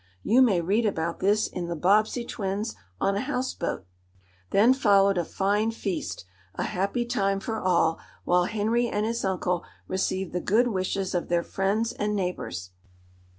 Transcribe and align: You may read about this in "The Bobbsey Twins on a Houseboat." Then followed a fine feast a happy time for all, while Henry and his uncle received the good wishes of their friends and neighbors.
You 0.23 0.41
may 0.41 0.61
read 0.61 0.87
about 0.87 1.19
this 1.19 1.45
in 1.45 1.67
"The 1.67 1.75
Bobbsey 1.75 2.25
Twins 2.25 2.73
on 2.99 3.15
a 3.15 3.19
Houseboat." 3.21 3.85
Then 4.49 4.73
followed 4.73 5.19
a 5.19 5.23
fine 5.23 5.69
feast 5.69 6.25
a 6.55 6.63
happy 6.63 7.05
time 7.05 7.39
for 7.39 7.59
all, 7.61 7.99
while 8.25 8.45
Henry 8.45 8.89
and 8.89 9.05
his 9.05 9.23
uncle 9.23 9.63
received 9.87 10.33
the 10.33 10.41
good 10.41 10.69
wishes 10.69 11.13
of 11.13 11.27
their 11.27 11.43
friends 11.43 11.91
and 11.93 12.15
neighbors. 12.15 12.71